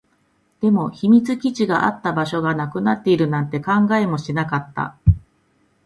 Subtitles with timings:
[0.61, 4.97] でも、秘密基地があった場所がなくなっているなんて考えもしなかった